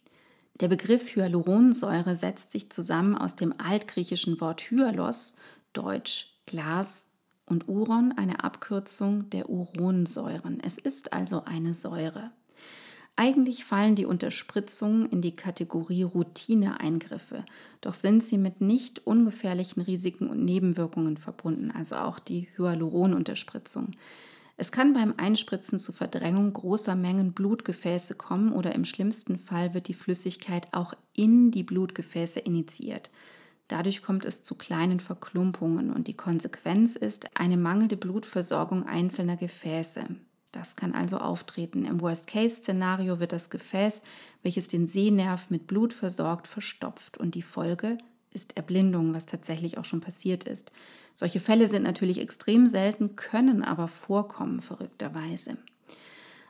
Der 0.60 0.68
Begriff 0.68 1.16
Hyaluronsäure 1.16 2.14
setzt 2.14 2.52
sich 2.52 2.70
zusammen 2.70 3.16
aus 3.18 3.34
dem 3.34 3.52
altgriechischen 3.58 4.40
Wort 4.40 4.70
Hyalos, 4.70 5.34
deutsch 5.72 6.32
Glas, 6.46 7.10
und 7.44 7.68
Uron, 7.68 8.14
eine 8.16 8.44
Abkürzung 8.44 9.28
der 9.30 9.50
Uronsäuren. 9.50 10.60
Es 10.60 10.78
ist 10.78 11.12
also 11.12 11.42
eine 11.44 11.74
Säure. 11.74 12.30
Eigentlich 13.14 13.64
fallen 13.64 13.94
die 13.94 14.06
Unterspritzungen 14.06 15.06
in 15.06 15.20
die 15.20 15.36
Kategorie 15.36 16.02
Routineeingriffe, 16.02 17.44
doch 17.82 17.92
sind 17.92 18.24
sie 18.24 18.38
mit 18.38 18.62
nicht 18.62 19.06
ungefährlichen 19.06 19.82
Risiken 19.82 20.28
und 20.28 20.44
Nebenwirkungen 20.44 21.18
verbunden, 21.18 21.70
also 21.70 21.96
auch 21.96 22.18
die 22.18 22.48
Hyaluronunterspritzung. 22.56 23.92
Es 24.56 24.72
kann 24.72 24.94
beim 24.94 25.14
Einspritzen 25.16 25.78
zu 25.78 25.92
Verdrängung 25.92 26.52
großer 26.52 26.94
Mengen 26.94 27.32
Blutgefäße 27.32 28.14
kommen 28.14 28.52
oder 28.52 28.74
im 28.74 28.84
schlimmsten 28.84 29.38
Fall 29.38 29.74
wird 29.74 29.88
die 29.88 29.94
Flüssigkeit 29.94 30.68
auch 30.72 30.94
in 31.14 31.50
die 31.50 31.64
Blutgefäße 31.64 32.40
initiiert. 32.40 33.10
Dadurch 33.68 34.02
kommt 34.02 34.24
es 34.24 34.44
zu 34.44 34.54
kleinen 34.54 35.00
Verklumpungen 35.00 35.90
und 35.90 36.06
die 36.06 36.16
Konsequenz 36.16 36.96
ist 36.96 37.26
eine 37.38 37.56
mangelnde 37.56 37.96
Blutversorgung 37.96 38.86
einzelner 38.86 39.36
Gefäße. 39.36 40.06
Das 40.52 40.76
kann 40.76 40.92
also 40.92 41.16
auftreten. 41.16 41.86
Im 41.86 42.00
Worst-Case-Szenario 42.00 43.18
wird 43.18 43.32
das 43.32 43.48
Gefäß, 43.48 44.02
welches 44.42 44.68
den 44.68 44.86
Sehnerv 44.86 45.48
mit 45.50 45.66
Blut 45.66 45.94
versorgt, 45.94 46.46
verstopft 46.46 47.16
und 47.18 47.34
die 47.34 47.42
Folge 47.42 47.98
ist 48.32 48.56
Erblindung, 48.56 49.14
was 49.14 49.26
tatsächlich 49.26 49.78
auch 49.78 49.84
schon 49.84 50.00
passiert 50.00 50.44
ist. 50.44 50.72
Solche 51.14 51.40
Fälle 51.40 51.68
sind 51.68 51.82
natürlich 51.82 52.18
extrem 52.18 52.66
selten, 52.66 53.16
können 53.16 53.62
aber 53.62 53.88
vorkommen, 53.88 54.60
verrückterweise. 54.60 55.56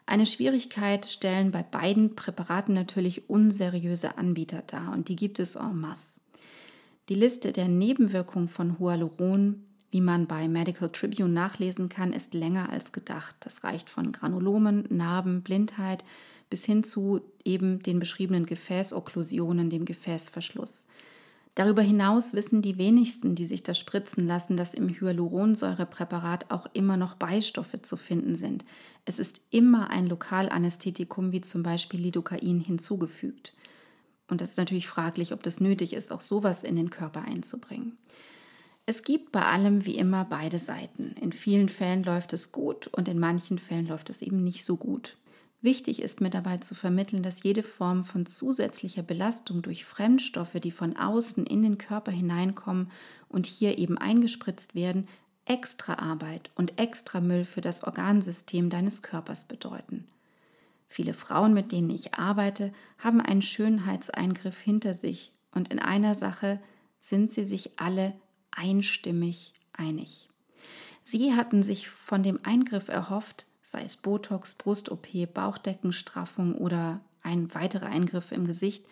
Eine 0.07 0.27
Schwierigkeit 0.27 1.07
stellen 1.07 1.53
bei 1.53 1.63
beiden 1.63 2.17
Präparaten 2.17 2.75
natürlich 2.75 3.31
unseriöse 3.31 4.19
Anbieter 4.19 4.63
dar 4.67 4.93
und 4.93 5.09
die 5.09 5.17
gibt 5.17 5.39
es 5.39 5.57
en 5.57 5.81
masse. 5.81 6.21
Die 7.09 7.15
Liste 7.15 7.53
der 7.53 7.69
Nebenwirkungen 7.69 8.49
von 8.49 8.79
Hyaluron, 8.79 9.65
wie 9.93 10.01
man 10.01 10.27
bei 10.27 10.49
Medical 10.49 10.91
Tribune 10.91 11.33
nachlesen 11.33 11.89
kann, 11.89 12.13
ist 12.13 12.35
länger 12.35 12.71
als 12.71 12.93
gedacht. 12.93 13.37
Das 13.41 13.63
reicht 13.63 13.91
von 13.91 14.11
Granulomen, 14.11 14.87
Narben, 14.89 15.43
Blindheit 15.43 16.03
bis 16.51 16.65
hin 16.65 16.83
zu 16.83 17.21
eben 17.45 17.83
den 17.83 17.99
beschriebenen 17.99 18.45
Gefäßokklusionen, 18.47 19.71
dem 19.71 19.85
Gefäßverschluss. 19.85 20.87
Darüber 21.55 21.83
hinaus 21.83 22.33
wissen 22.33 22.63
die 22.63 22.79
wenigsten, 22.79 23.35
die 23.35 23.45
sich 23.45 23.63
das 23.63 23.79
spritzen 23.79 24.27
lassen, 24.27 24.57
dass 24.57 24.73
im 24.73 24.89
Hyaluronsäurepräparat 24.89 26.51
auch 26.51 26.67
immer 26.73 26.97
noch 26.97 27.15
Beistoffe 27.15 27.83
zu 27.83 27.99
finden 27.99 28.35
sind. 28.35 28.65
Es 29.05 29.19
ist 29.19 29.43
immer 29.51 29.91
ein 29.91 30.07
Lokalanästhetikum 30.07 31.33
wie 31.33 31.43
zum 31.43 31.63
Beispiel 31.63 32.01
Lidocain 32.01 32.61
hinzugefügt. 32.61 33.55
Und 34.29 34.41
es 34.41 34.53
ist 34.53 34.57
natürlich 34.57 34.89
fraglich, 34.89 35.35
ob 35.35 35.43
das 35.43 35.61
nötig 35.61 35.93
ist, 35.93 36.11
auch 36.13 36.23
sowas 36.23 36.65
in 36.65 36.77
den 36.77 36.89
Körper 36.89 37.23
einzubringen. 37.23 37.99
Es 38.93 39.05
gibt 39.05 39.33
bei 39.33 39.43
allem 39.47 39.87
wie 39.87 39.97
immer 39.97 40.27
beide 40.27 40.59
Seiten. 40.59 41.15
In 41.19 41.33
vielen 41.33 41.71
Fällen 41.71 42.03
läuft 42.03 42.35
es 42.35 42.53
gut 42.53 42.89
und 42.89 43.09
in 43.09 43.19
manchen 43.19 43.59
Fällen 43.59 43.87
läuft 43.87 44.11
es 44.11 44.21
eben 44.21 44.45
nicht 44.45 44.67
so 44.67 44.77
gut. 44.77 45.17
Wichtig 45.63 46.03
ist 46.03 46.21
mir 46.21 46.29
dabei 46.29 46.59
zu 46.59 46.75
vermitteln, 46.75 47.23
dass 47.23 47.43
jede 47.43 47.63
Form 47.63 48.05
von 48.05 48.27
zusätzlicher 48.27 49.03
Belastung 49.03 49.63
durch 49.63 49.87
Fremdstoffe, 49.87 50.61
die 50.63 50.71
von 50.71 50.95
außen 50.95 51.47
in 51.47 51.63
den 51.63 51.79
Körper 51.79 52.13
hineinkommen 52.13 52.91
und 53.31 53.47
hier 53.47 53.79
eben 53.79 53.97
eingespritzt 53.97 54.75
werden, 54.75 55.09
extra 55.47 55.95
Arbeit 55.95 56.51
und 56.55 56.79
extra 56.79 57.23
Müll 57.23 57.47
für 57.47 57.63
das 57.63 57.85
Organsystem 57.85 58.69
deines 58.69 59.01
Körpers 59.01 59.47
bedeuten. 59.47 60.07
Viele 60.87 61.15
Frauen, 61.15 61.55
mit 61.55 61.73
denen 61.73 61.89
ich 61.89 62.13
arbeite, 62.13 62.75
haben 62.99 63.23
einen 63.23 63.41
Schönheitseingriff 63.41 64.61
hinter 64.61 64.93
sich 64.93 65.33
und 65.55 65.73
in 65.73 65.79
einer 65.79 66.15
Sache 66.15 66.61
sind 67.01 67.33
sie 67.33 67.47
sich 67.47 67.71
alle 67.79 68.13
einstimmig 68.53 69.55
einig. 69.73 70.29
Sie 71.05 71.35
hatten 71.35 71.63
sich 71.63 71.89
von 71.89 72.23
dem 72.23 72.39
Eingriff 72.45 72.89
erhofft, 72.89 73.47
sei 73.63 73.83
es 73.83 73.97
Botox, 73.97 74.55
Brust-OP, 74.55 75.33
Bauchdeckenstraffung 75.33 76.55
oder 76.55 77.01
ein 77.23 77.55
weiterer 77.55 77.87
Eingriff 77.87 78.33
im 78.33 78.47
Gesicht, 78.47 78.85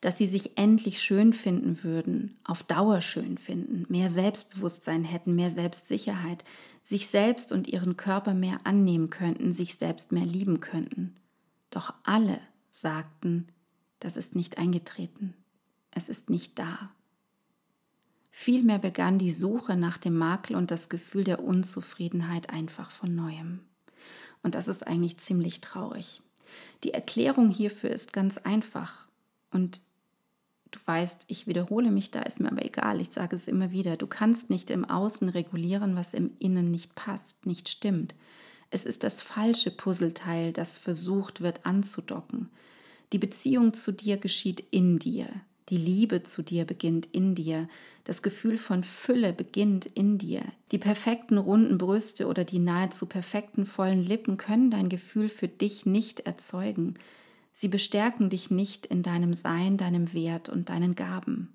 dass 0.00 0.16
sie 0.16 0.28
sich 0.28 0.56
endlich 0.56 1.02
schön 1.02 1.32
finden 1.32 1.82
würden, 1.82 2.38
auf 2.44 2.62
Dauer 2.62 3.00
schön 3.00 3.36
finden, 3.36 3.84
mehr 3.88 4.08
Selbstbewusstsein 4.08 5.04
hätten, 5.04 5.34
mehr 5.34 5.50
Selbstsicherheit, 5.50 6.44
sich 6.84 7.08
selbst 7.08 7.52
und 7.52 7.66
ihren 7.66 7.96
Körper 7.96 8.32
mehr 8.32 8.60
annehmen 8.64 9.10
könnten, 9.10 9.52
sich 9.52 9.74
selbst 9.74 10.12
mehr 10.12 10.24
lieben 10.24 10.60
könnten. 10.60 11.16
Doch 11.70 11.92
alle 12.04 12.40
sagten, 12.70 13.48
das 14.00 14.16
ist 14.16 14.36
nicht 14.36 14.58
eingetreten, 14.58 15.34
es 15.90 16.08
ist 16.08 16.30
nicht 16.30 16.58
da. 16.58 16.90
Vielmehr 18.40 18.78
begann 18.78 19.18
die 19.18 19.32
Suche 19.32 19.74
nach 19.74 19.98
dem 19.98 20.16
Makel 20.16 20.54
und 20.54 20.70
das 20.70 20.88
Gefühl 20.88 21.24
der 21.24 21.42
Unzufriedenheit 21.42 22.50
einfach 22.50 22.92
von 22.92 23.12
neuem. 23.12 23.58
Und 24.44 24.54
das 24.54 24.68
ist 24.68 24.86
eigentlich 24.86 25.18
ziemlich 25.18 25.60
traurig. 25.60 26.22
Die 26.84 26.94
Erklärung 26.94 27.48
hierfür 27.48 27.90
ist 27.90 28.12
ganz 28.12 28.38
einfach. 28.38 29.08
Und 29.50 29.82
du 30.70 30.78
weißt, 30.84 31.24
ich 31.26 31.48
wiederhole 31.48 31.90
mich 31.90 32.12
da, 32.12 32.22
ist 32.22 32.38
mir 32.38 32.52
aber 32.52 32.64
egal, 32.64 33.00
ich 33.00 33.10
sage 33.10 33.34
es 33.34 33.48
immer 33.48 33.72
wieder. 33.72 33.96
Du 33.96 34.06
kannst 34.06 34.50
nicht 34.50 34.70
im 34.70 34.84
Außen 34.84 35.28
regulieren, 35.30 35.96
was 35.96 36.14
im 36.14 36.30
Innen 36.38 36.70
nicht 36.70 36.94
passt, 36.94 37.44
nicht 37.44 37.68
stimmt. 37.68 38.14
Es 38.70 38.84
ist 38.84 39.02
das 39.02 39.20
falsche 39.20 39.72
Puzzleteil, 39.72 40.52
das 40.52 40.76
versucht 40.76 41.40
wird 41.40 41.66
anzudocken. 41.66 42.50
Die 43.12 43.18
Beziehung 43.18 43.74
zu 43.74 43.92
dir 43.92 44.16
geschieht 44.16 44.62
in 44.70 45.00
dir. 45.00 45.28
Die 45.68 45.76
Liebe 45.76 46.22
zu 46.22 46.42
dir 46.42 46.64
beginnt 46.64 47.06
in 47.12 47.34
dir. 47.34 47.68
Das 48.04 48.22
Gefühl 48.22 48.56
von 48.56 48.84
Fülle 48.84 49.34
beginnt 49.34 49.84
in 49.84 50.16
dir. 50.16 50.42
Die 50.72 50.78
perfekten 50.78 51.36
runden 51.36 51.76
Brüste 51.76 52.26
oder 52.26 52.44
die 52.44 52.58
nahezu 52.58 53.06
perfekten 53.06 53.66
vollen 53.66 54.02
Lippen 54.02 54.38
können 54.38 54.70
dein 54.70 54.88
Gefühl 54.88 55.28
für 55.28 55.48
dich 55.48 55.84
nicht 55.84 56.20
erzeugen. 56.20 56.94
Sie 57.52 57.68
bestärken 57.68 58.30
dich 58.30 58.50
nicht 58.50 58.86
in 58.86 59.02
deinem 59.02 59.34
Sein, 59.34 59.76
deinem 59.76 60.14
Wert 60.14 60.48
und 60.48 60.70
deinen 60.70 60.94
Gaben. 60.94 61.52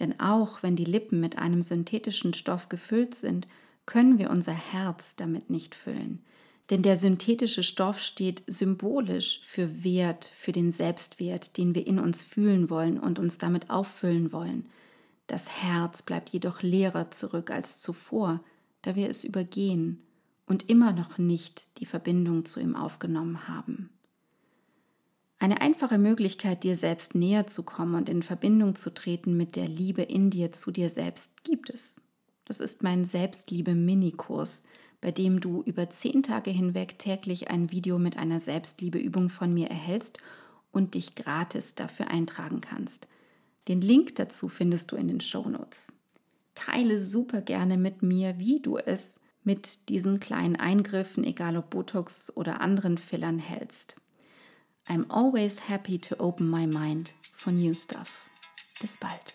Denn 0.00 0.18
auch 0.18 0.64
wenn 0.64 0.74
die 0.74 0.84
Lippen 0.84 1.20
mit 1.20 1.38
einem 1.38 1.62
synthetischen 1.62 2.34
Stoff 2.34 2.68
gefüllt 2.68 3.14
sind, 3.14 3.46
können 3.86 4.18
wir 4.18 4.30
unser 4.30 4.54
Herz 4.54 5.14
damit 5.14 5.50
nicht 5.50 5.76
füllen. 5.76 6.24
Denn 6.70 6.82
der 6.82 6.96
synthetische 6.96 7.62
Stoff 7.62 8.00
steht 8.00 8.42
symbolisch 8.46 9.40
für 9.44 9.84
Wert, 9.84 10.32
für 10.36 10.52
den 10.52 10.72
Selbstwert, 10.72 11.58
den 11.58 11.74
wir 11.74 11.86
in 11.86 11.98
uns 11.98 12.22
fühlen 12.22 12.70
wollen 12.70 12.98
und 12.98 13.18
uns 13.18 13.36
damit 13.36 13.68
auffüllen 13.68 14.32
wollen. 14.32 14.68
Das 15.26 15.50
Herz 15.50 16.02
bleibt 16.02 16.30
jedoch 16.30 16.62
leerer 16.62 17.10
zurück 17.10 17.50
als 17.50 17.78
zuvor, 17.78 18.40
da 18.82 18.94
wir 18.94 19.08
es 19.10 19.24
übergehen 19.24 20.02
und 20.46 20.68
immer 20.68 20.92
noch 20.92 21.18
nicht 21.18 21.78
die 21.78 21.86
Verbindung 21.86 22.44
zu 22.44 22.60
ihm 22.60 22.76
aufgenommen 22.76 23.48
haben. 23.48 23.90
Eine 25.38 25.60
einfache 25.60 25.98
Möglichkeit, 25.98 26.64
dir 26.64 26.76
selbst 26.76 27.14
näher 27.14 27.46
zu 27.46 27.64
kommen 27.64 27.94
und 27.94 28.08
in 28.08 28.22
Verbindung 28.22 28.76
zu 28.76 28.92
treten 28.94 29.36
mit 29.36 29.56
der 29.56 29.68
Liebe 29.68 30.02
in 30.02 30.30
dir 30.30 30.52
zu 30.52 30.70
dir 30.70 30.88
selbst, 30.88 31.44
gibt 31.44 31.68
es. 31.68 32.00
Das 32.46 32.60
ist 32.60 32.82
mein 32.82 33.04
Selbstliebe-Minikurs, 33.04 34.64
bei 35.04 35.10
dem 35.10 35.38
du 35.38 35.62
über 35.66 35.90
zehn 35.90 36.22
Tage 36.22 36.50
hinweg 36.50 36.98
täglich 36.98 37.50
ein 37.50 37.70
Video 37.70 37.98
mit 37.98 38.16
einer 38.16 38.40
Selbstliebeübung 38.40 39.28
von 39.28 39.52
mir 39.52 39.68
erhältst 39.68 40.16
und 40.72 40.94
dich 40.94 41.14
gratis 41.14 41.74
dafür 41.74 42.08
eintragen 42.08 42.62
kannst. 42.62 43.06
Den 43.68 43.82
Link 43.82 44.14
dazu 44.14 44.48
findest 44.48 44.92
du 44.92 44.96
in 44.96 45.08
den 45.08 45.20
Show 45.20 45.46
Notes. 45.46 45.92
Teile 46.54 46.98
super 46.98 47.42
gerne 47.42 47.76
mit 47.76 48.02
mir, 48.02 48.38
wie 48.38 48.60
du 48.60 48.78
es 48.78 49.20
mit 49.42 49.90
diesen 49.90 50.20
kleinen 50.20 50.56
Eingriffen, 50.56 51.22
egal 51.22 51.58
ob 51.58 51.68
Botox 51.68 52.34
oder 52.34 52.62
anderen 52.62 52.96
Fillern, 52.96 53.38
hältst. 53.38 53.96
I'm 54.88 55.04
always 55.10 55.68
happy 55.68 55.98
to 55.98 56.18
open 56.18 56.48
my 56.48 56.66
mind 56.66 57.12
for 57.30 57.52
new 57.52 57.74
stuff. 57.74 58.24
Bis 58.80 58.96
bald. 58.96 59.34